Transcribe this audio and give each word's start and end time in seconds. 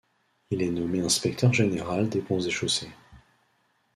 Il 0.49 0.63
est 0.63 0.71
nommé 0.71 0.99
inspecteur 1.01 1.53
général 1.53 2.09
des 2.09 2.21
Ponts 2.21 2.39
et 2.39 2.49
Chaussées. 2.49 2.89